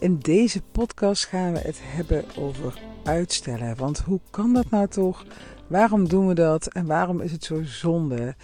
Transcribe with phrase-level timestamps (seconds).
[0.00, 3.76] In deze podcast gaan we het hebben over uitstellen.
[3.76, 5.26] Want hoe kan dat nou toch?
[5.66, 8.34] Waarom doen we dat en waarom is het zo zonde?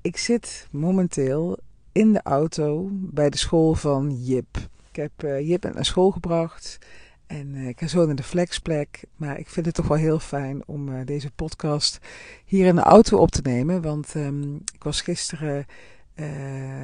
[0.00, 1.58] Ik zit momenteel
[1.92, 4.56] in de auto bij de school van Jip.
[4.90, 6.78] Ik heb uh, Jip naar school gebracht
[7.26, 9.04] en uh, ik ga zo naar de flexplek.
[9.16, 11.98] Maar ik vind het toch wel heel fijn om uh, deze podcast
[12.44, 13.82] hier in de auto op te nemen.
[13.82, 15.66] Want um, ik was gisteren
[16.14, 16.26] uh,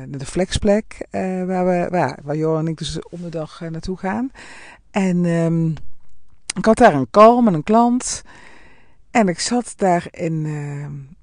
[0.09, 3.97] de flexplek uh, waar, we, waar, waar en ik dus om de dag uh, naartoe
[3.97, 4.31] gaan.
[4.91, 5.75] En um,
[6.57, 8.23] ik had daar een call met een klant.
[9.11, 10.47] En ik zat daar in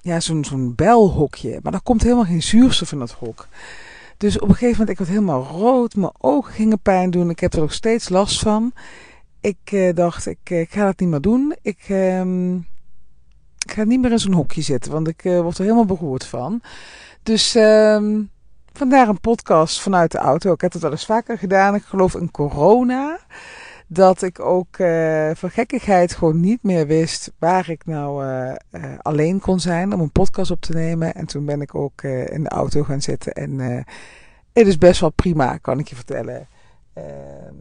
[0.02, 1.59] ja, zo'n zo'n belhokje.
[1.63, 3.48] Maar er komt helemaal geen zuurstof in dat hok.
[4.17, 5.95] Dus op een gegeven moment, ik werd helemaal rood.
[5.95, 7.29] Mijn ogen gingen pijn doen.
[7.29, 8.71] Ik heb er nog steeds last van.
[9.41, 11.55] Ik dacht, ik, ik, ga dat niet meer doen.
[11.90, 12.57] Um,
[13.65, 14.91] ik ga niet meer in zo'n hokje zitten.
[14.91, 16.62] Want ik word er helemaal beroerd van.
[17.24, 18.29] Dus um,
[18.74, 20.54] vandaar een podcast vanuit de auto.
[20.54, 21.76] Ik heb het wel eens vaker gedaan.
[21.76, 23.20] Ik geloof in corona.
[23.88, 28.84] Dat ik ook uh, voor gekkigheid gewoon niet meer wist waar ik nou uh, uh,
[29.01, 31.13] alleen kon zijn om een podcast op te nemen.
[31.13, 33.34] En toen ben ik ook in de auto gaan zitten.
[33.34, 33.60] En
[34.54, 36.48] het is best wel prima, kan ik je vertellen.
[36.94, 37.55] Ehm,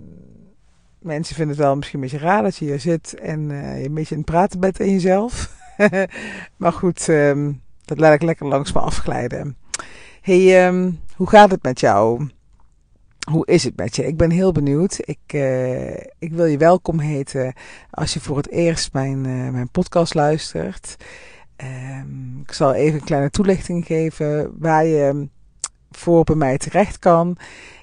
[0.99, 3.95] mensen vinden het wel misschien een beetje raar dat je hier zit en je een
[3.95, 5.57] beetje in het praten bent in jezelf.
[6.57, 9.57] maar goed, um, dat laat ik lekker langs me afglijden.
[10.21, 12.29] Hey, um, hoe gaat het met jou?
[13.31, 14.07] Hoe is het met je?
[14.07, 14.99] Ik ben heel benieuwd.
[15.01, 17.53] Ik, uh, ik wil je welkom heten
[17.91, 20.97] als je voor het eerst mijn, uh, mijn podcast luistert.
[21.57, 25.29] Um, ik zal even een kleine toelichting geven waar je
[25.91, 27.37] voor bij mij terecht kan.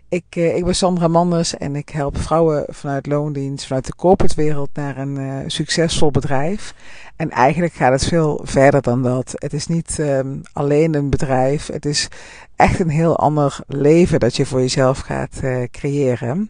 [0.09, 4.35] Ik, uh, ik ben Sandra Manders en ik help vrouwen vanuit loondienst, vanuit de corporate
[4.35, 6.73] wereld naar een uh, succesvol bedrijf.
[7.15, 9.31] En eigenlijk gaat het veel verder dan dat.
[9.35, 12.07] Het is niet um, alleen een bedrijf, het is
[12.55, 16.49] echt een heel ander leven dat je voor jezelf gaat uh, creëren.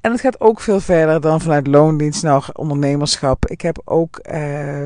[0.00, 3.46] En het gaat ook veel verder dan vanuit loondienst naar ondernemerschap.
[3.46, 4.20] Ik heb ook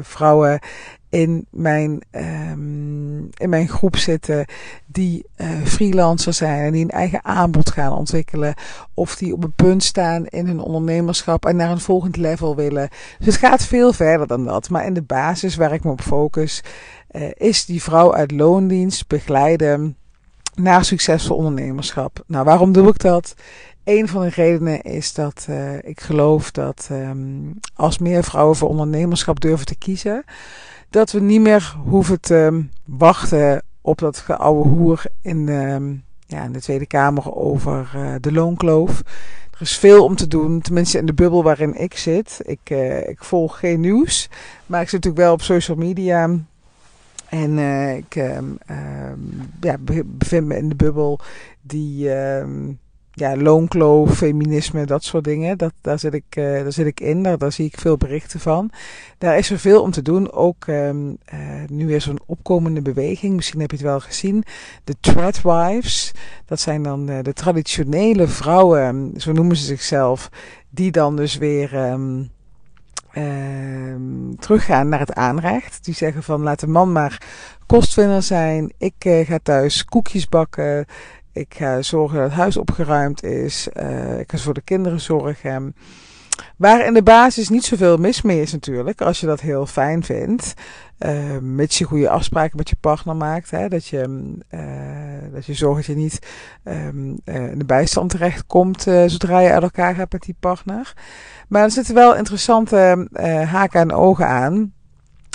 [0.02, 0.58] vrouwen
[1.12, 4.44] in mijn, um, in mijn groep zitten
[4.86, 8.54] die uh, freelancer zijn en die een eigen aanbod gaan ontwikkelen.
[8.94, 12.88] Of die op een punt staan in hun ondernemerschap en naar een volgend level willen.
[13.18, 14.70] Dus het gaat veel verder dan dat.
[14.70, 16.62] Maar in de basis waar ik me op focus
[17.10, 19.96] uh, is die vrouw uit loondienst begeleiden
[20.54, 22.24] naar succesvol ondernemerschap.
[22.26, 23.34] Nou, waarom doe ik dat?
[23.84, 28.68] Een van de redenen is dat uh, ik geloof dat um, als meer vrouwen voor
[28.68, 30.24] ondernemerschap durven te kiezen,
[30.92, 36.52] dat we niet meer hoeven te wachten op dat geouwe hoer in de, ja, in
[36.52, 39.02] de Tweede Kamer over uh, de loonkloof.
[39.50, 42.40] Er is veel om te doen, tenminste in de bubbel waarin ik zit.
[42.42, 44.28] Ik, uh, ik volg geen nieuws,
[44.66, 46.30] maar ik zit natuurlijk wel op social media.
[47.28, 48.14] En uh, ik
[49.60, 51.20] ja, bevind me in de bubbel
[51.60, 52.08] die
[53.14, 55.58] ja, loonkloof, feminisme, dat soort dingen.
[55.58, 58.70] Dat, daar, zit ik, uh, daar zit ik in, daar, zie ik veel berichten van.
[59.18, 60.32] Daar is er veel om te doen.
[60.32, 63.34] Ook um, uh, nu weer zo'n opkomende beweging.
[63.36, 64.44] Misschien heb je het wel gezien.
[64.84, 66.12] De Threadwives.
[66.46, 70.28] Dat zijn dan uh, de traditionele vrouwen, zo noemen ze zichzelf.
[70.70, 71.90] Die dan dus weer...
[71.90, 72.30] Um,
[73.12, 73.94] uh,
[74.38, 75.84] teruggaan naar het aanrecht.
[75.84, 77.22] Die zeggen van laat de man maar
[77.66, 78.72] kostwinner zijn.
[78.78, 80.86] Ik ga thuis koekjes bakken.
[81.32, 83.68] Ik ga zorgen dat het huis opgeruimd is.
[83.74, 85.74] Uh, ik ga voor de kinderen zorgen.
[86.56, 90.04] Waar in de basis niet zoveel mis mee is natuurlijk, als je dat heel fijn
[90.04, 90.54] vindt.
[90.98, 93.50] Uh, mits je goede afspraken met je partner maakt.
[93.50, 96.18] Hè, dat, je, uh, dat je zorgt dat je niet
[96.64, 100.92] um, in de bijstand terechtkomt zodra je uit elkaar gaat met die partner.
[101.48, 103.08] Maar er zitten wel interessante
[103.46, 104.72] haken en ogen aan.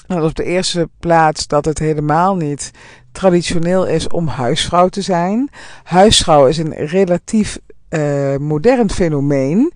[0.08, 2.72] Nou, op de eerste plaats dat het helemaal niet
[3.18, 5.50] traditioneel is om huisvrouw te zijn.
[5.84, 9.72] Huisvrouw is een relatief uh, modern fenomeen.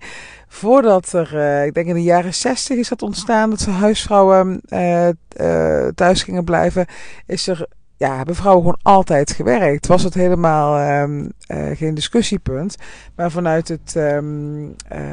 [0.48, 4.60] Voordat er, uh, ik denk in de jaren zestig is dat ontstaan dat ze huisvrouwen
[4.68, 5.08] uh,
[5.94, 6.86] thuis gingen blijven,
[7.26, 7.66] is er
[8.02, 9.86] ja, hebben vrouwen gewoon altijd gewerkt.
[9.86, 12.76] Was het helemaal um, uh, geen discussiepunt.
[13.16, 15.04] Maar vanuit het, um, uh,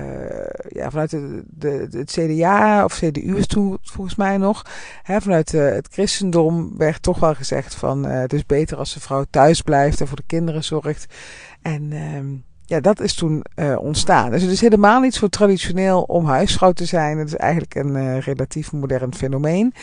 [0.69, 4.65] ja, vanuit de, de, het CDA of CDU is toen volgens mij nog.
[5.03, 9.00] Hè, vanuit uh, het christendom werd toch wel gezegd van het is beter als de
[9.00, 11.13] vrouw thuis blijft en voor de kinderen zorgt.
[11.62, 13.44] En um, ja, dat is toen
[13.80, 14.31] ontstaan.
[14.31, 17.18] Dus het is helemaal niet zo traditioneel om huisvrouw te zijn.
[17.18, 19.74] Het is eigenlijk een relatief modern fenomeen.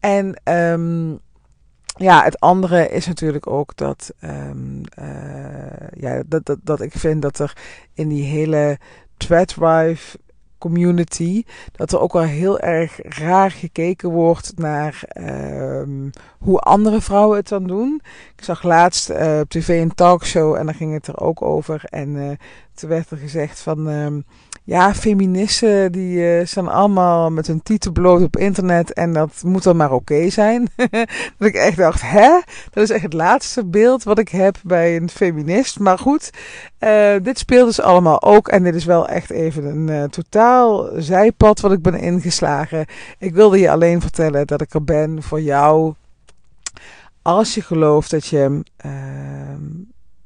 [0.00, 0.40] En
[1.96, 7.22] ja, het andere is natuurlijk ook dat, um, uh, ja, dat, dat, dat ik vind
[7.22, 7.56] dat er
[7.94, 8.78] in die hele
[9.16, 10.18] threadwife
[10.58, 17.36] community, dat er ook wel heel erg raar gekeken wordt naar um, hoe andere vrouwen
[17.36, 18.00] het dan doen.
[18.36, 21.84] Ik zag laatst uh, op tv een talkshow en daar ging het er ook over.
[21.84, 22.30] En uh,
[22.76, 23.88] toen werd er gezegd van...
[23.88, 24.20] ehm,
[24.66, 29.62] ja, feministen die uh, staan allemaal met hun titel bloot op internet en dat moet
[29.62, 30.68] dan maar oké zijn.
[31.38, 32.40] dat ik echt dacht, hè?
[32.70, 35.78] Dat is echt het laatste beeld wat ik heb bij een feminist.
[35.78, 36.30] Maar goed,
[36.80, 40.88] uh, dit speelt dus allemaal ook en dit is wel echt even een uh, totaal
[40.96, 42.86] zijpad wat ik ben ingeslagen.
[43.18, 45.94] Ik wilde je alleen vertellen dat ik er ben voor jou
[47.22, 49.62] als je gelooft dat je ehm,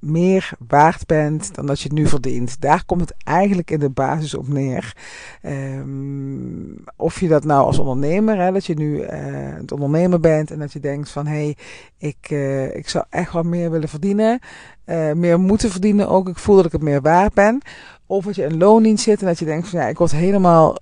[0.00, 2.60] meer waard bent dan dat je het nu verdient.
[2.60, 4.96] Daar komt het eigenlijk in de basis op neer.
[5.42, 9.08] Um, of je dat nou als ondernemer, dat je nu uh,
[9.56, 11.56] het ondernemer bent en dat je denkt van hé, hey,
[11.98, 14.38] ik, uh, ik zou echt wat meer willen verdienen.
[14.86, 16.28] Uh, meer moeten verdienen ook.
[16.28, 17.60] Ik voel dat ik het meer waard ben.
[18.06, 20.76] Of dat je in loondienst zit en dat je denkt van ja, ik word helemaal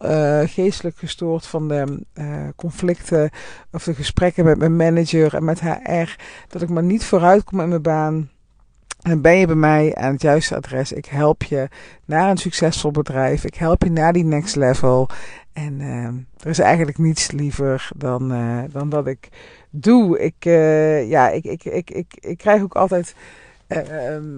[0.47, 2.05] geestelijk gestoord van de
[2.57, 3.31] conflicten
[3.73, 6.17] of de gesprekken met mijn manager en met HR.
[6.49, 8.31] Dat ik maar niet vooruit kom in mijn baan.
[8.99, 10.93] En ben je bij mij aan het juiste adres.
[10.93, 11.69] Ik help je
[12.05, 13.45] naar een succesvol bedrijf.
[13.45, 15.09] Ik help je naar die next level.
[15.53, 16.05] En uh,
[16.37, 19.29] er is eigenlijk niets liever dan, uh, dan dat ik
[19.71, 20.19] doe.
[20.19, 23.15] Ik, uh, ja, ik, ik, ik, ik, ik krijg ook altijd
[23.69, 23.79] uh,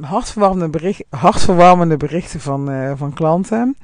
[0.00, 3.76] hartverwarmende, bericht, hartverwarmende berichten van, van klanten.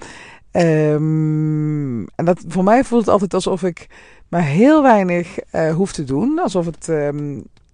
[0.53, 3.87] Um, en dat, voor mij voelt het altijd alsof ik
[4.29, 5.39] maar heel weinig
[5.75, 6.39] hoef te doen.
[6.39, 6.91] Alsof het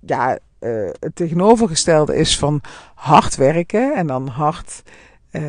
[0.01, 2.61] ja, uh, het tegenovergestelde is van
[2.95, 3.95] hard werken.
[3.95, 4.83] En dan hard
[5.33, 5.43] uh,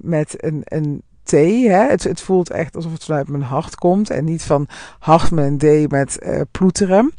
[0.00, 1.30] met een, een T.
[1.30, 1.88] Hè?
[1.88, 4.10] Het, het voelt echt alsof het vanuit mijn hart komt.
[4.10, 4.68] En niet van
[4.98, 7.12] hard met een D met uh, ploeteren.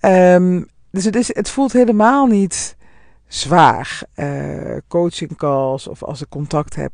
[0.00, 2.76] Um, dus het, is, het voelt helemaal niet
[3.26, 4.02] zwaar.
[4.88, 6.92] coaching calls of als ik contact heb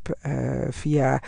[0.69, 1.21] via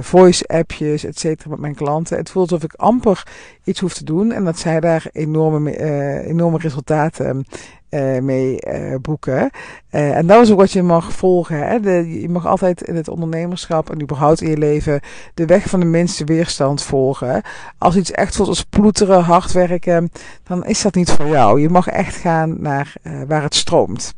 [0.00, 2.16] voice-appjes, et cetera, met mijn klanten.
[2.16, 3.26] Het voelt alsof ik amper
[3.64, 7.44] iets hoef te doen en dat zij daar enorme, uh, enorme resultaten
[7.90, 8.58] uh, mee
[9.00, 9.50] boeken.
[9.90, 11.66] en dat is ook wat je mag volgen.
[11.66, 11.74] Hè?
[12.00, 15.00] Je mag altijd in het ondernemerschap en überhaupt in je leven
[15.34, 17.42] de weg van de minste weerstand volgen.
[17.78, 20.10] Als iets echt voelt als ploeteren, hard werken,
[20.42, 21.60] dan is dat niet voor jou.
[21.60, 22.94] Je mag echt gaan naar
[23.26, 24.14] waar het stroomt.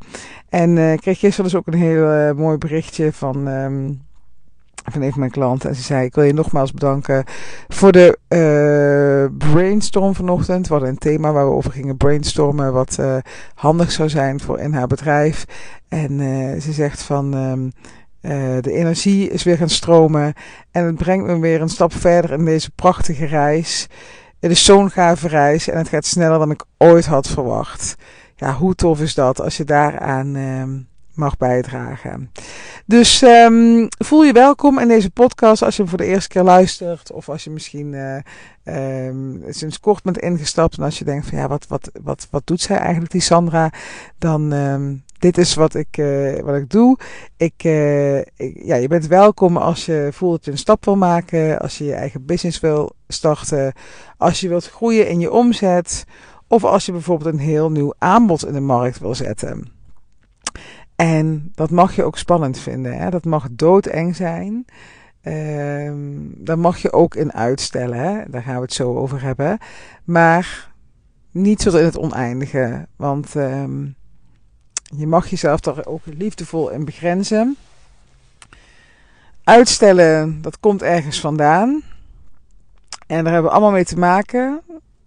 [0.49, 3.47] En ik kreeg gisteren dus ook een heel mooi berichtje van...
[3.47, 4.01] Um,
[4.91, 5.69] van een van mijn klanten.
[5.69, 7.23] En ze zei: Ik wil je nogmaals bedanken
[7.67, 8.17] voor de
[9.31, 10.67] brainstorm vanochtend.
[10.67, 12.73] We hadden een thema waar we over gingen brainstormen.
[12.73, 13.17] Wat uh,
[13.53, 15.45] handig zou zijn voor in haar bedrijf.
[15.87, 17.33] En uh, ze zegt van.
[17.33, 17.71] Um,
[18.61, 20.33] de energie is weer gaan stromen.
[20.71, 23.87] En het brengt me weer een stap verder in deze prachtige reis.
[24.39, 25.69] Het is zo'n gave reis.
[25.69, 27.95] En het gaat sneller dan ik ooit had verwacht.
[28.35, 30.79] Ja, hoe tof is dat als je daaraan ehm,
[31.15, 32.31] mag bijdragen.
[32.85, 37.11] Dus um, voel je welkom in deze podcast als je voor de eerste keer luistert.
[37.11, 37.93] Of als je misschien
[38.63, 39.09] uh,
[39.49, 40.77] sinds kort bent ingestapt.
[40.77, 43.71] En als je denkt van ja, wat, wat, wat, wat doet zij eigenlijk, die Sandra?
[44.17, 46.97] Dan um, dit is wat ik, uh, wat ik doe.
[47.37, 50.95] Ik, uh, ik, ja, je bent welkom als je voelt dat je een stap wil
[50.95, 51.59] maken.
[51.59, 53.73] Als je je eigen business wil starten.
[54.17, 56.05] Als je wilt groeien in je omzet.
[56.47, 59.82] Of als je bijvoorbeeld een heel nieuw aanbod in de markt wil zetten.
[61.03, 62.97] En dat mag je ook spannend vinden.
[62.97, 63.09] Hè?
[63.09, 64.65] Dat mag doodeng zijn.
[65.23, 67.97] Um, daar mag je ook in uitstellen.
[67.97, 68.29] Hè?
[68.29, 69.57] Daar gaan we het zo over hebben.
[70.03, 70.71] Maar
[71.31, 72.87] niet tot in het oneindige.
[72.95, 73.95] Want um,
[74.83, 77.57] je mag jezelf daar ook liefdevol in begrenzen.
[79.43, 81.81] Uitstellen, dat komt ergens vandaan.
[83.07, 84.61] En daar hebben we allemaal mee te maken.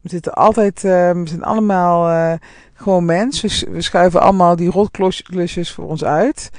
[0.07, 2.39] We zitten altijd, uh, we zijn allemaal uh,
[2.75, 3.41] gewoon mens.
[3.41, 6.51] We, schuiven allemaal die rotklusjes voor ons uit.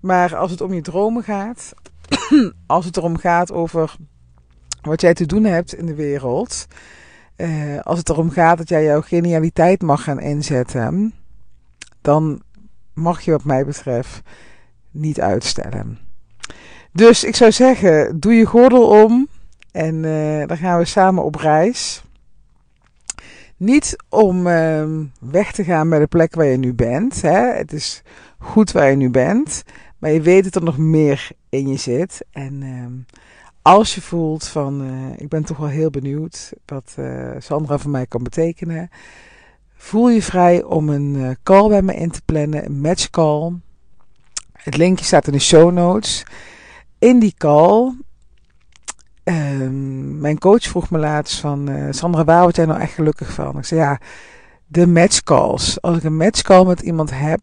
[0.00, 1.74] Maar als het om je dromen gaat,
[2.66, 3.96] als het erom gaat over
[4.80, 6.66] wat jij te doen hebt in de wereld,
[7.36, 11.14] uh, als het erom gaat dat jij jouw genialiteit mag gaan inzetten,
[12.00, 12.42] dan
[12.94, 14.22] mag je wat mij betreft
[14.90, 15.98] niet uitstellen.
[16.92, 19.28] Dus ik zou zeggen, doe je gordel om
[19.72, 20.02] en
[20.46, 22.04] dan gaan we samen op reis.
[23.56, 24.84] Niet om uh,
[25.20, 27.22] weg te gaan bij de plek waar je nu bent.
[27.22, 27.54] Hè.
[27.54, 28.02] Het is
[28.38, 29.62] goed waar je nu bent.
[29.98, 32.24] Maar je weet dat er nog meer in je zit.
[32.30, 32.86] En uh,
[33.62, 37.90] als je voelt van uh, ik ben toch wel heel benieuwd wat uh, Sandra voor
[37.90, 38.90] mij kan betekenen.
[39.76, 42.64] Voel je vrij om een eh, call bij me in te plannen.
[42.64, 43.52] Een match call.
[44.52, 46.26] Het linkje staat in de show notes.
[46.98, 47.94] In die call
[49.28, 51.70] Um, mijn coach vroeg me laatst van...
[51.70, 53.58] Uh, Sandra, waar word jij nou echt gelukkig van?
[53.58, 54.00] Ik zei, ja,
[54.66, 55.82] de matchcalls.
[55.82, 57.40] Als ik een matchcall met iemand heb...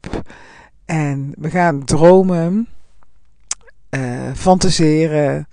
[0.86, 2.68] en we gaan dromen...
[3.90, 5.48] Uh, fantaseren...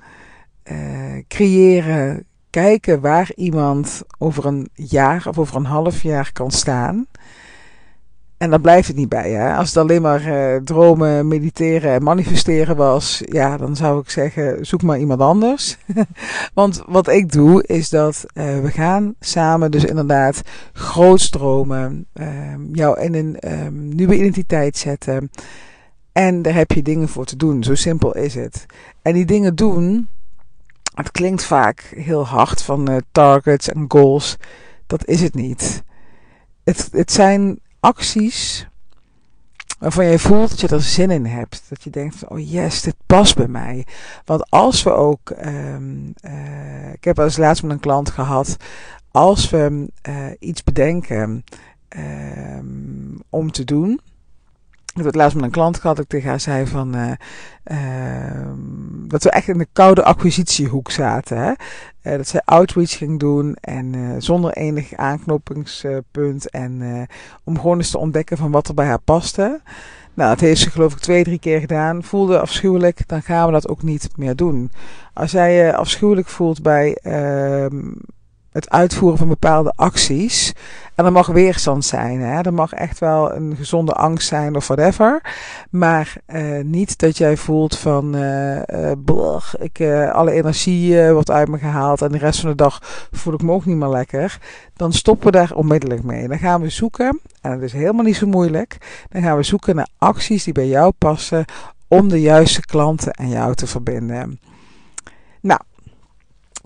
[0.65, 2.25] Uh, creëren...
[2.51, 7.07] kijken waar iemand over een jaar of over een half jaar kan staan...
[8.41, 9.31] En dan blijft het niet bij.
[9.31, 9.55] Hè?
[9.55, 14.67] Als het alleen maar uh, dromen, mediteren en manifesteren was, ja, dan zou ik zeggen:
[14.67, 15.77] zoek maar iemand anders.
[16.55, 20.43] Want wat ik doe, is dat uh, we gaan samen, dus inderdaad,
[20.73, 22.27] groot dromen, uh,
[22.73, 25.31] jou in een um, nieuwe identiteit zetten.
[26.13, 27.63] En daar heb je dingen voor te doen.
[27.65, 28.67] Zo simpel is het.
[29.03, 30.09] En die dingen doen,
[30.95, 34.37] het klinkt vaak heel hard van uh, targets en goals.
[34.87, 35.83] Dat is het niet.
[36.65, 38.69] Het, het zijn acties
[39.79, 41.63] waarvan je voelt dat je er zin in hebt.
[41.69, 43.87] Dat je denkt oh yes, dit past bij mij.
[44.25, 48.57] Want als we ook, um, uh, ik heb al eens laatst met een klant gehad,
[49.11, 51.45] als we uh, iets bedenken
[51.97, 54.01] um, om te doen,
[54.91, 57.13] ik heb het laatst met een klant gehad, ik tegen haar zei van, uh,
[59.09, 61.39] dat we echt in de koude acquisitiehoek zaten.
[61.39, 61.53] Hè?
[62.03, 67.07] Uh, dat zij outreach ging doen en uh, zonder enig aanknopingspunt en
[67.45, 69.61] om gewoon eens te ontdekken van wat er bij haar paste.
[70.15, 72.03] Nou, dat heeft ze geloof ik twee, drie keer gedaan.
[72.03, 74.71] Voelde afschuwelijk, dan gaan we dat ook niet meer doen.
[75.15, 77.93] Als jij je afschuwelijk voelt bij ehm,
[78.53, 80.53] het uitvoeren van bepaalde acties.
[80.95, 82.21] En er mag weerstand zijn.
[82.21, 82.41] Hè?
[82.41, 85.21] Er mag echt wel een gezonde angst zijn of whatever.
[85.71, 88.61] Maar uh, niet dat jij voelt van uh,
[89.59, 89.81] ik,
[90.13, 93.53] alle energie wordt uit me gehaald en de rest van de dag voel ik me
[93.53, 94.39] ook niet meer lekker.
[94.77, 96.29] Dan stoppen we daar onmiddellijk mee.
[96.29, 99.05] Dan gaan we zoeken, en dat is helemaal niet zo moeilijk.
[99.09, 101.45] Dan gaan we zoeken naar acties die bij jou passen
[101.89, 104.41] om de juiste klanten en jou te verbinden.
[105.41, 105.61] Nou,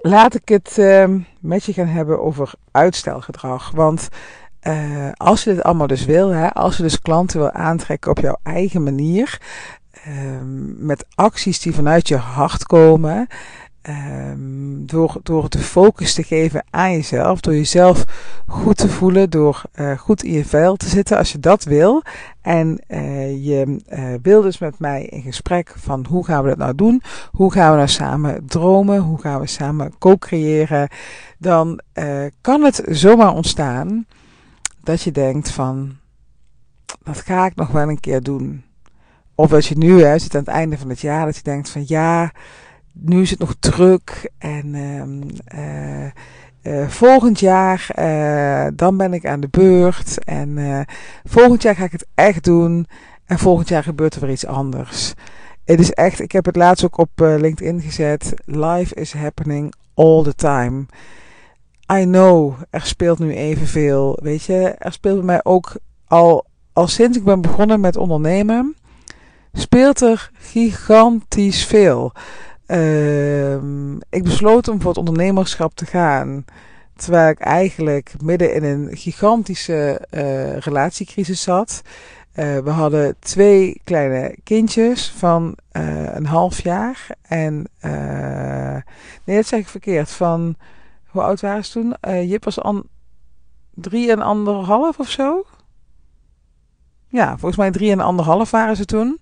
[0.06, 1.04] laat ik het uh,
[1.40, 3.70] met je gaan hebben over uitstelgedrag.
[3.70, 4.08] Want
[4.62, 8.18] uh, als je dit allemaal dus wil, hè, als je dus klanten wil aantrekken op
[8.18, 9.40] jouw eigen manier,
[10.08, 10.14] uh,
[10.78, 13.26] met acties die vanuit je hart komen,
[13.88, 18.04] Um, door, door de focus te geven aan jezelf, door jezelf
[18.46, 22.02] goed te voelen, door uh, goed in je vel te zitten als je dat wil.
[22.40, 26.58] En uh, je uh, wil dus met mij in gesprek van hoe gaan we dat
[26.58, 27.02] nou doen?
[27.30, 28.98] Hoe gaan we nou samen dromen?
[28.98, 30.88] Hoe gaan we samen co-creëren?
[31.38, 31.80] Dan
[32.40, 34.06] kan het zomaar ontstaan
[34.82, 35.96] dat je denkt van,
[37.02, 38.64] dat ga ik nog wel een keer doen.
[39.34, 41.70] Of als je nu hè, zit aan het einde van het jaar, dat je denkt
[41.70, 42.32] van ja
[42.94, 44.74] nu is het nog druk en
[45.54, 46.04] uh,
[46.62, 50.86] uh, volgend jaar uh, dan ben ik aan de beurt en
[51.24, 52.86] volgend jaar ga ik het echt doen
[53.24, 55.14] en volgend jaar gebeurt er weer iets anders.
[55.64, 58.34] Het is echt, ik heb het laatst ook op LinkedIn gezet.
[58.44, 60.86] Life is happening all the time.
[61.92, 64.18] I know, er speelt nu evenveel.
[64.22, 68.76] Weet je, er speelt bij mij ook al, al sinds ik ben begonnen met ondernemen,
[69.52, 72.12] speelt er gigantisch veel.
[72.66, 73.54] Uh,
[74.10, 76.44] ik besloot om voor het ondernemerschap te gaan.
[76.96, 81.82] Terwijl ik eigenlijk midden in een gigantische uh, relatiecrisis zat.
[82.34, 87.06] Uh, we hadden twee kleine kindjes van uh, een half jaar.
[87.22, 87.66] En
[89.24, 90.10] nee, dat zeg ik verkeerd.
[90.10, 90.56] Van
[91.06, 91.94] hoe oud waren ze toen?
[92.28, 92.88] Jip was an,
[93.74, 95.44] drie en anderhalf of zo.
[97.08, 99.18] Ja, volgens mij drie en anderhalf waren ze toen.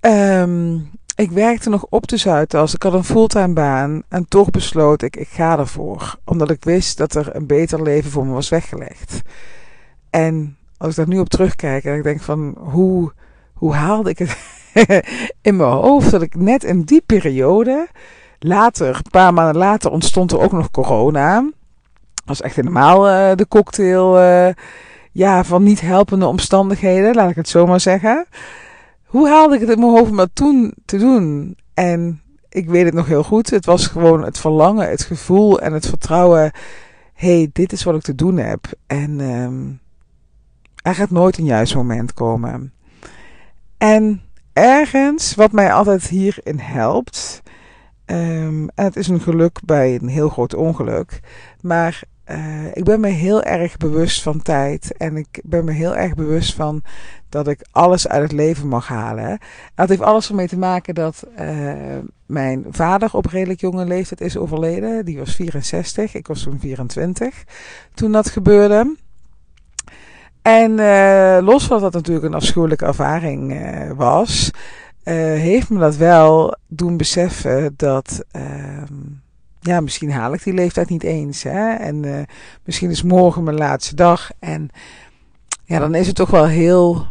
[0.00, 2.74] Um, ik werkte nog op de Zuidas.
[2.74, 4.02] Ik had een fulltime baan.
[4.08, 6.18] En toch besloot ik, ik ga ervoor.
[6.24, 9.22] Omdat ik wist dat er een beter leven voor me was weggelegd.
[10.10, 13.12] En als ik daar nu op terugkijk en ik denk van, hoe,
[13.52, 14.36] hoe haalde ik het
[15.48, 17.88] in mijn hoofd dat ik net in die periode,
[18.38, 21.40] later, een paar maanden later, ontstond er ook nog corona.
[21.40, 24.48] Dat was echt helemaal uh, de cocktail uh,
[25.12, 28.26] ja, van niet helpende omstandigheden, laat ik het zo maar zeggen
[29.08, 31.56] hoe haalde ik het in mijn hoofd om dat toen te doen?
[31.74, 33.50] En ik weet het nog heel goed.
[33.50, 36.52] Het was gewoon het verlangen, het gevoel en het vertrouwen.
[37.14, 38.66] hey, dit is wat ik te doen heb.
[38.86, 39.80] En um,
[40.82, 42.72] er gaat nooit een juist moment komen.
[43.78, 44.22] En
[44.52, 47.42] ergens, wat mij altijd hierin helpt.
[48.06, 51.20] Um, en het is een geluk bij een heel groot ongeluk.
[51.60, 54.96] Maar uh, ik ben me heel erg bewust van tijd.
[54.96, 56.82] En ik ben me heel erg bewust van
[57.28, 59.38] dat ik alles uit het leven mag halen.
[59.74, 61.72] Dat heeft alles ermee te maken dat uh,
[62.26, 65.04] mijn vader op redelijk jonge leeftijd is overleden.
[65.04, 67.44] Die was 64, ik was toen 24
[67.94, 68.96] toen dat gebeurde.
[70.42, 73.60] En uh, los van dat natuurlijk een afschuwelijke ervaring
[73.96, 74.50] was,
[75.02, 78.94] heeft me dat wel doen beseffen dat ehm,
[79.68, 81.42] ja, misschien haal ik die leeftijd niet eens.
[81.42, 81.74] Hè?
[81.74, 82.20] En uh,
[82.64, 84.30] misschien is morgen mijn laatste dag.
[84.38, 84.70] En
[85.64, 87.06] ja, dan is het toch wel heel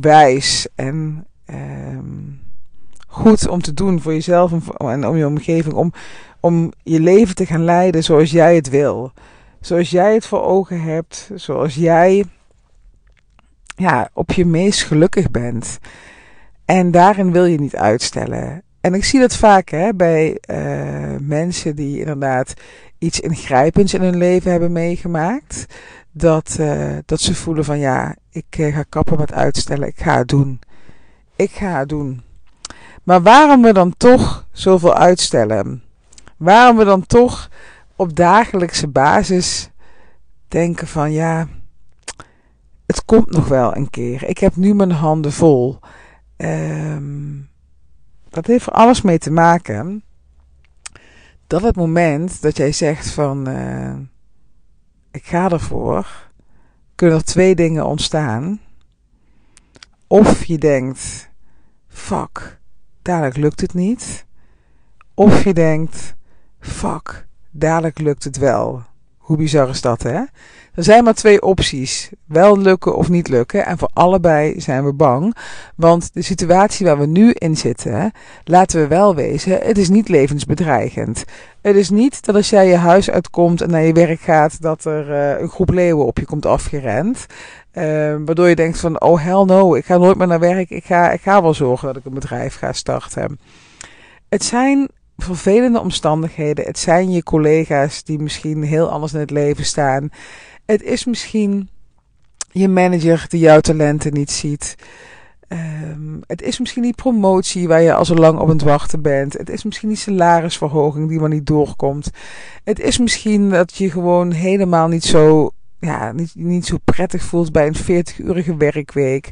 [0.00, 2.40] wijs en um,
[3.06, 5.74] goed om te doen voor jezelf en, om je omgeving.
[5.74, 5.92] Om,
[6.40, 9.12] om je leven te gaan leiden zoals jij het wil.
[9.60, 11.30] Zoals jij het voor ogen hebt.
[11.34, 12.24] Zoals jij
[13.76, 15.78] ja, op je meest gelukkig bent.
[16.64, 18.62] En daarin wil je niet uitstellen.
[18.84, 22.54] En ik zie dat vaak hè, bij uh, mensen die inderdaad
[22.98, 25.66] iets ingrijpends in hun leven hebben meegemaakt.
[26.12, 29.88] Dat, uh, dat ze voelen van ja, ik uh, ga kappen met uitstellen.
[29.88, 30.60] Ik ga het doen.
[31.36, 32.22] Ik ga het doen.
[33.02, 35.82] Maar waarom we dan toch zoveel uitstellen?
[36.36, 37.50] Waarom we dan toch
[37.96, 39.70] op dagelijkse basis
[40.48, 41.48] denken van ja,
[42.86, 44.28] het komt nog wel een keer.
[44.28, 45.78] Ik heb nu mijn handen vol.
[46.36, 47.52] Um,
[48.34, 50.04] dat heeft er alles mee te maken
[51.46, 53.94] dat het moment dat jij zegt van uh,
[55.10, 56.30] ik ga ervoor,
[56.94, 58.60] kunnen er twee dingen ontstaan.
[60.06, 61.30] Of je denkt,
[61.88, 62.60] fuck,
[63.02, 64.26] dadelijk lukt het niet.
[65.14, 66.14] Of je denkt,
[66.60, 68.82] fuck, dadelijk lukt het wel.
[69.24, 70.20] Hoe bizar is dat, hè?
[70.74, 73.66] Er zijn maar twee opties: wel lukken of niet lukken.
[73.66, 75.36] En voor allebei zijn we bang.
[75.76, 78.12] Want de situatie waar we nu in zitten,
[78.44, 81.24] laten we wel wezen, het is niet levensbedreigend.
[81.60, 84.84] Het is niet dat als jij je huis uitkomt en naar je werk gaat, dat
[84.84, 87.26] er uh, een groep leeuwen op je komt afgerend.
[87.72, 87.82] Uh,
[88.24, 90.70] waardoor je denkt van, oh hell no, ik ga nooit meer naar werk.
[90.70, 93.38] Ik ga, ik ga wel zorgen dat ik een bedrijf ga starten.
[94.28, 96.64] Het zijn vervelende omstandigheden.
[96.64, 100.08] Het zijn je collega's die misschien heel anders in het leven staan.
[100.66, 101.68] Het is misschien
[102.50, 104.76] je manager die jouw talenten niet ziet.
[105.48, 109.32] Um, het is misschien die promotie waar je al zo lang op het wachten bent.
[109.32, 112.10] Het is misschien die salarisverhoging die maar niet doorkomt.
[112.64, 117.52] Het is misschien dat je gewoon helemaal niet zo, ja, niet, niet zo prettig voelt
[117.52, 119.30] bij een 40-urige werkweek.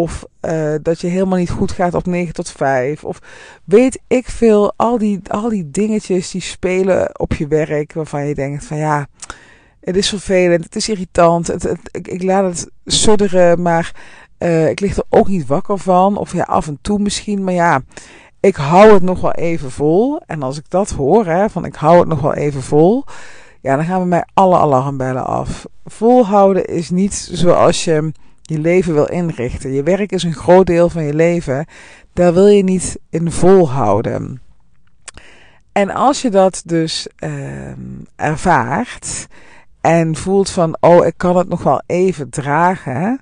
[0.00, 3.04] Of uh, dat je helemaal niet goed gaat op 9 tot 5.
[3.04, 3.18] Of
[3.64, 8.34] weet ik veel, al die, al die dingetjes die spelen op je werk waarvan je
[8.34, 9.06] denkt van ja
[9.86, 13.92] het is vervelend, het is irritant, het, ik, ik, laat het sudderen, maar
[14.38, 16.16] uh, ik lig er ook niet wakker van.
[16.16, 17.82] Of ja, af en toe misschien, maar ja,
[18.40, 20.20] ik hou het nog wel even vol.
[20.26, 23.04] En als ik dat hoor, hè, van ik hou het nog wel even vol,
[23.60, 25.66] ja, dan gaan we mij alle alarmbellen af.
[25.84, 28.12] Volhouden is niet zoals je
[28.46, 29.72] je leven wil inrichten.
[29.72, 31.66] Je werk is een groot deel van je leven.
[32.12, 34.40] Daar wil je niet in volhouden.
[35.72, 37.70] En als je dat dus uh,
[38.16, 39.26] ervaart,
[39.86, 43.20] en voelt van, oh, ik kan het nog wel even dragen,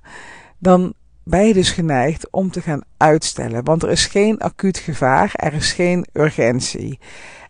[0.59, 3.65] dan ben je dus geneigd om te gaan uitstellen.
[3.65, 6.99] Want er is geen acuut gevaar, er is geen urgentie.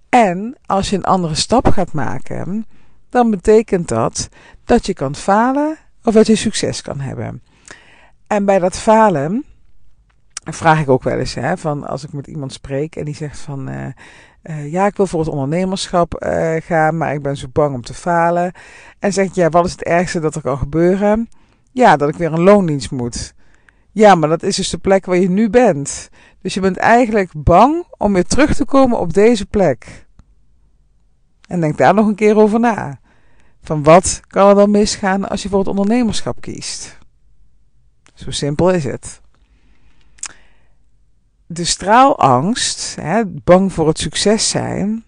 [0.09, 2.67] En als je een andere stap gaat maken,
[3.09, 4.29] dan betekent dat
[4.65, 7.43] dat je kan falen of dat je succes kan hebben.
[8.35, 9.45] En bij dat falen
[10.45, 13.39] vraag ik ook wel eens, hè, van als ik met iemand spreek en die zegt
[13.39, 13.87] van, uh,
[14.43, 17.83] uh, ja, ik wil voor het ondernemerschap uh, gaan, maar ik ben zo bang om
[17.83, 18.53] te falen.
[18.99, 21.29] En zeg ja, wat is het ergste dat er kan gebeuren?
[21.73, 23.35] Ja, dat ik weer een loondienst moet.
[23.93, 26.09] Ja, maar dat is dus de plek waar je nu bent.
[26.43, 30.07] Dus je bent eigenlijk bang om weer terug te komen op deze plek.
[31.49, 32.99] En denk daar nog een keer over na.
[33.63, 37.03] Van wat kan er dan misgaan als je voor het ondernemerschap kiest?
[38.15, 39.23] Zo simpel is het
[41.47, 45.05] de straalangst, hè, bang voor het succes zijn,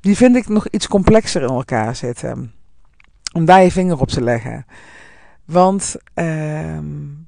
[0.00, 2.52] die vind ik nog iets complexer in elkaar zitten.
[3.32, 4.66] Om daar je vinger op te leggen.
[5.44, 6.78] Want uh,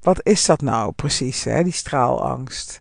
[0.01, 2.81] wat is dat nou precies, hè, die straalangst?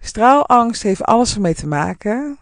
[0.00, 2.38] Straalangst heeft alles ermee te maken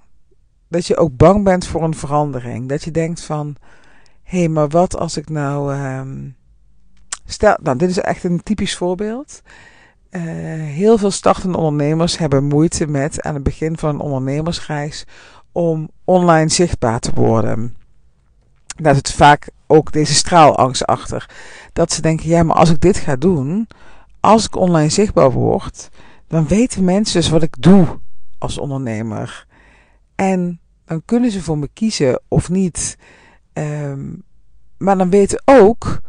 [0.68, 2.68] dat je ook bang bent voor een verandering.
[2.68, 3.56] Dat je denkt van,
[4.22, 5.74] hé, hey, maar wat als ik nou...
[5.74, 6.35] Um,
[7.26, 9.42] stel, nou, dit is echt een typisch voorbeeld.
[10.10, 10.22] Uh,
[10.62, 15.04] heel veel startende ondernemers hebben moeite met aan het begin van een ondernemersreis
[15.52, 17.76] om online zichtbaar te worden.
[18.76, 21.30] Daar zit vaak ook deze straalangst achter.
[21.72, 23.68] Dat ze denken, ja, maar als ik dit ga doen,
[24.20, 25.88] als ik online zichtbaar word,
[26.28, 27.86] dan weten mensen dus wat ik doe
[28.38, 29.46] als ondernemer.
[30.14, 32.98] En dan kunnen ze voor me kiezen of niet.
[33.52, 34.24] Um,
[34.76, 36.00] maar dan weten ook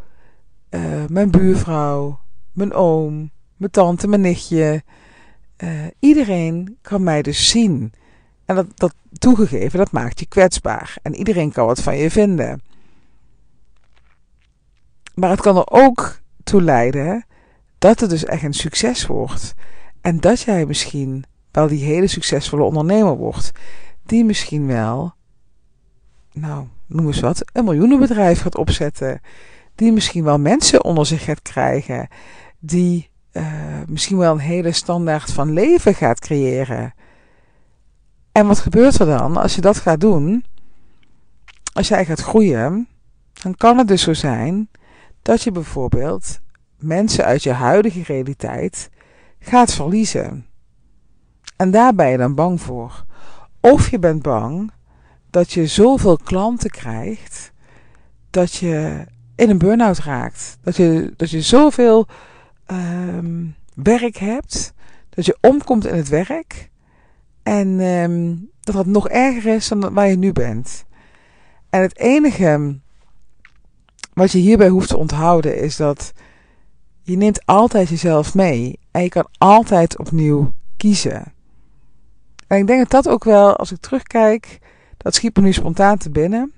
[0.69, 2.19] uh, mijn buurvrouw,
[2.51, 4.84] mijn oom, mijn tante, mijn nichtje.
[5.63, 7.93] Uh, iedereen kan mij dus zien.
[8.45, 10.97] En dat, dat toegegeven, dat maakt je kwetsbaar.
[11.01, 12.62] En iedereen kan wat van je vinden.
[15.13, 17.25] Maar het kan er ook toe leiden
[17.77, 19.53] dat het dus echt een succes wordt.
[20.01, 23.51] En dat jij misschien wel die hele succesvolle ondernemer wordt.
[24.06, 25.13] Die misschien wel,
[26.34, 29.21] nou, noem eens wat, een miljoenenbedrijf gaat opzetten.
[29.78, 32.08] Die misschien wel mensen onder zich gaat krijgen.
[32.60, 33.46] Die uh,
[33.88, 36.94] misschien wel een hele standaard van leven gaat creëren.
[38.32, 40.46] En wat gebeurt er dan als je dat gaat doen?
[41.74, 42.88] Als jij gaat groeien,
[43.34, 44.70] dan kan het dus zo zijn
[45.22, 46.40] dat je bijvoorbeeld
[46.78, 48.90] mensen uit je huidige realiteit
[49.40, 50.46] gaat verliezen.
[51.56, 53.06] En daar ben je dan bang voor.
[53.60, 54.72] Of je bent bang
[55.30, 57.52] dat je zoveel klanten krijgt
[58.30, 59.06] dat je
[59.38, 60.58] in een burn-out raakt.
[60.62, 62.08] Dat je, dat je zoveel
[62.65, 64.73] ehm, werk hebt,
[65.10, 66.69] dat je omkomt in het werk
[67.43, 70.86] en ehm, dat dat nog erger is dan waar je nu bent.
[71.69, 72.80] En het enige
[74.13, 76.13] wat je hierbij hoeft te onthouden is dat
[77.02, 81.34] je neemt altijd jezelf mee en je kan altijd opnieuw kiezen.
[82.47, 84.60] En ik denk dat dat ook wel, als ik terugkijk,
[84.97, 86.54] dat schiet me nu spontaan te binnen.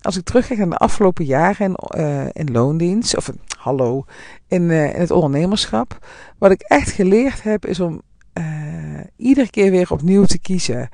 [0.00, 4.04] Als ik terugkijk naar de afgelopen jaren in, uh, in loondienst, of hallo,
[4.48, 6.06] in, uh, in het ondernemerschap.
[6.38, 8.02] Wat ik echt geleerd heb, is om
[8.38, 10.88] uh, iedere keer weer opnieuw te kiezen.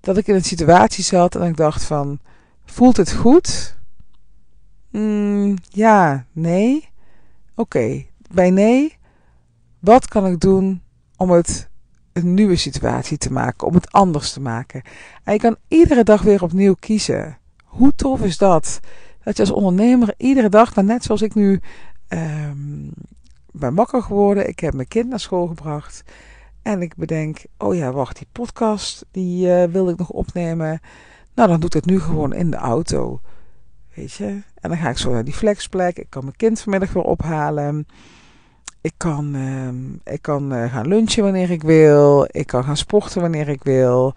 [0.00, 2.18] Dat ik in een situatie zat en ik dacht van,
[2.64, 3.78] voelt het goed?
[4.90, 6.88] Mm, ja, nee.
[7.54, 8.98] Oké, bij nee,
[9.78, 10.82] wat kan ik doen
[11.16, 11.68] om het
[12.12, 14.82] een nieuwe situatie te maken, om het anders te maken.
[15.24, 17.38] En je kan iedere dag weer opnieuw kiezen.
[17.70, 18.80] Hoe tof is dat?
[19.24, 21.60] Dat je als ondernemer iedere dag, nou net zoals ik nu
[22.08, 22.90] um,
[23.50, 26.02] ben wakker geworden, ik heb mijn kind naar school gebracht.
[26.62, 30.80] En ik bedenk, oh ja, wacht, die podcast, die uh, wil ik nog opnemen.
[31.34, 33.20] Nou, dan doe ik het nu gewoon in de auto.
[33.94, 34.26] Weet je?
[34.54, 35.98] En dan ga ik zo naar die flexplek.
[35.98, 37.86] Ik kan mijn kind vanmiddag weer ophalen.
[38.80, 39.68] Ik kan, uh,
[40.14, 42.26] ik kan uh, gaan lunchen wanneer ik wil.
[42.30, 44.14] Ik kan gaan sporten wanneer ik wil.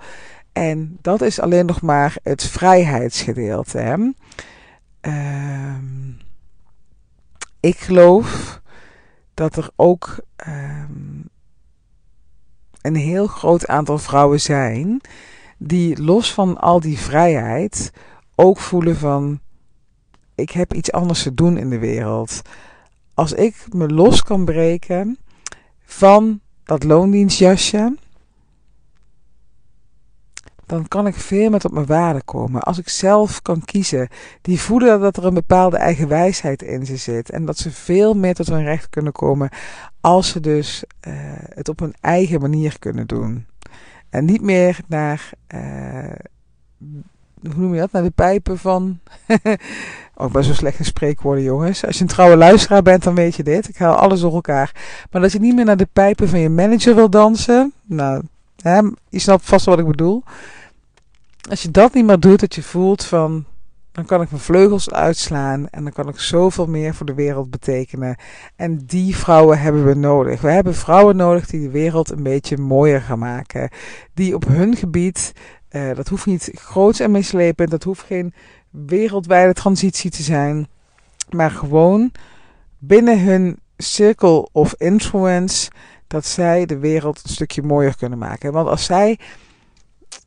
[0.53, 3.77] En dat is alleen nog maar het vrijheidsgedeelte.
[3.77, 3.97] Hè?
[5.01, 5.77] Uh,
[7.59, 8.61] ik geloof
[9.33, 11.21] dat er ook ehm,
[12.81, 15.01] een heel groot aantal vrouwen zijn
[15.57, 17.91] die los van al die vrijheid
[18.35, 19.39] ook voelen van
[20.35, 22.41] ik heb iets anders te doen in de wereld
[23.13, 25.17] als ik me los kan breken
[25.85, 27.95] van dat loondienstjasje,
[30.65, 32.61] dan kan ik veel meer op mijn waarde komen.
[32.61, 34.07] Als ik zelf kan kiezen,
[34.41, 37.29] die voelen dat er een bepaalde eigen wijsheid in ze zit.
[37.29, 39.49] En dat ze veel meer tot hun recht kunnen komen
[40.01, 41.13] als ze dus uh,
[41.53, 43.45] het op hun eigen manier kunnen doen.
[44.09, 45.59] En niet meer naar, uh,
[47.41, 48.99] hoe noem je dat, naar de pijpen van
[50.15, 51.85] Ook best zo slecht in spreekwoorden, jongens.
[51.85, 53.69] Als je een trouwe luisteraar bent, dan weet je dit.
[53.69, 54.71] Ik haal alles door elkaar.
[55.11, 57.73] Maar dat je niet meer naar de pijpen van je manager wil dansen.
[57.83, 58.21] Nou,
[59.09, 60.23] je snapt vast wat ik bedoel.
[61.49, 63.45] Als je dat niet meer doet, dat je voelt van.
[63.91, 67.49] Dan kan ik mijn vleugels uitslaan en dan kan ik zoveel meer voor de wereld
[67.49, 68.15] betekenen.
[68.55, 70.41] En die vrouwen hebben we nodig.
[70.41, 73.69] We hebben vrouwen nodig die de wereld een beetje mooier gaan maken.
[74.13, 75.33] Die op hun gebied,
[75.71, 78.33] uh, dat hoeft niet groots en meeslepend, dat hoeft geen
[78.69, 80.67] wereldwijde transitie te zijn,
[81.29, 82.11] maar gewoon
[82.77, 85.71] binnen hun circle of influence
[86.13, 88.51] dat zij de wereld een stukje mooier kunnen maken.
[88.51, 89.19] Want als zij,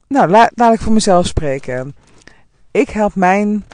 [0.08, 1.94] nou laat, laat ik voor mezelf spreken.
[2.70, 3.64] Ik help mijn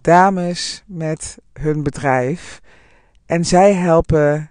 [0.00, 2.60] dames met hun bedrijf
[3.26, 4.50] en zij helpen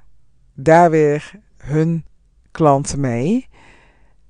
[0.54, 2.06] daar weer hun
[2.52, 3.48] klanten mee.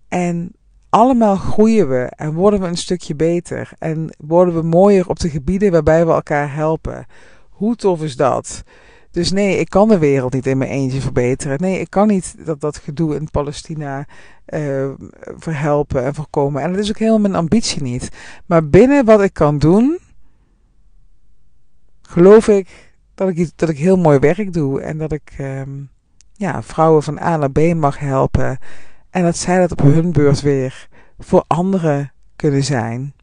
[0.08, 0.52] En
[0.90, 3.72] allemaal groeien we en worden we een stukje beter.
[3.80, 7.06] En worden we mooier op de gebieden waarbij we elkaar helpen.
[7.50, 8.64] Hoe tof is dat?
[9.14, 11.62] Dus nee, ik kan de wereld niet in mijn eentje verbeteren.
[11.62, 14.06] Nee, ik kan niet dat, dat gedoe in Palestina
[14.48, 14.90] uh,
[15.38, 16.62] verhelpen en voorkomen.
[16.62, 18.10] En dat is ook helemaal mijn ambitie niet.
[18.46, 20.00] Maar binnen wat ik kan doen,
[22.02, 24.82] geloof ik dat ik, dat ik heel mooi werk doe.
[24.82, 25.90] En dat ik um,
[26.34, 28.58] ja, vrouwen van A naar B mag helpen.
[29.10, 30.88] En dat zij dat op hun beurt weer
[31.20, 33.14] voor anderen kunnen zijn.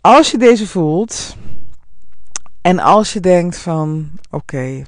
[0.00, 1.36] Als je deze voelt
[2.62, 4.86] en als je denkt van oké, okay,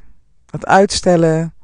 [0.50, 1.54] het uitstellen,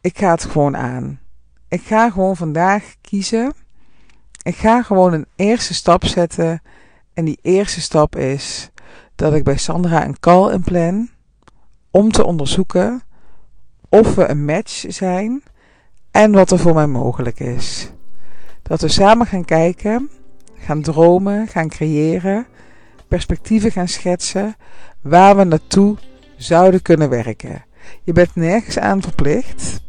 [0.00, 1.20] ik ga het gewoon aan.
[1.68, 3.52] Ik ga gewoon vandaag kiezen.
[4.42, 6.62] Ik ga gewoon een eerste stap zetten.
[7.14, 8.70] En die eerste stap is
[9.14, 11.08] dat ik bij Sandra een call inplan
[11.90, 13.02] om te onderzoeken
[13.88, 15.42] of we een match zijn
[16.10, 17.90] en wat er voor mij mogelijk is.
[18.62, 20.10] Dat we samen gaan kijken,
[20.54, 22.46] gaan dromen, gaan creëren,
[23.08, 24.56] perspectieven gaan schetsen
[25.00, 25.96] waar we naartoe
[26.36, 27.64] zouden kunnen werken.
[28.02, 29.80] Je bent nergens aan verplicht.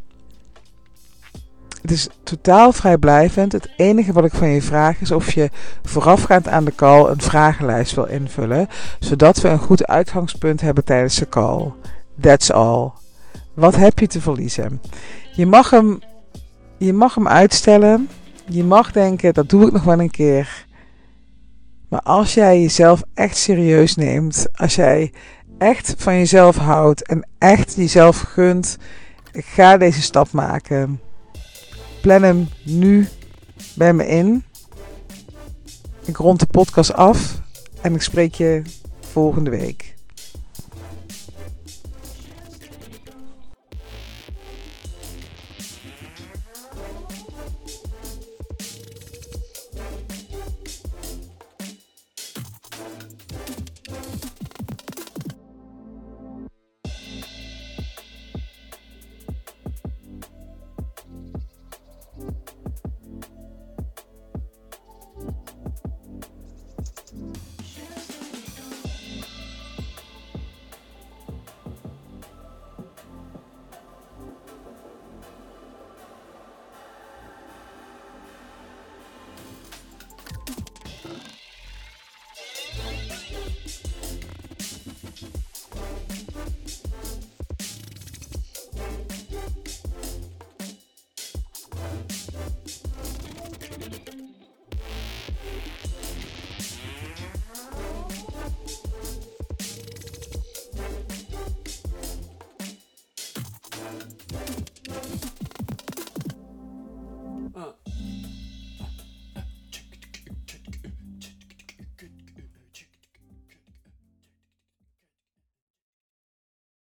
[1.82, 3.52] Het is totaal vrijblijvend.
[3.52, 5.50] Het enige wat ik van je vraag is of je
[5.84, 8.68] voorafgaand aan de call een vragenlijst wil invullen,
[9.00, 11.72] zodat we een goed uitgangspunt hebben tijdens de call.
[12.22, 12.92] That's all.
[13.54, 14.82] Wat heb je te verliezen?
[15.32, 16.00] Je mag hem
[16.78, 18.10] je mag hem uitstellen.
[18.46, 20.67] Je mag denken, dat doe ik nog wel een keer.
[21.88, 25.12] Maar als jij jezelf echt serieus neemt, als jij
[25.58, 28.78] echt van jezelf houdt en echt jezelf gunt,
[29.32, 31.02] ga deze stap maken.
[32.02, 33.08] Plan hem nu
[33.76, 34.44] bij me in.
[36.06, 37.42] Ik rond de podcast af
[37.82, 38.62] en ik spreek je
[39.00, 39.97] volgende week.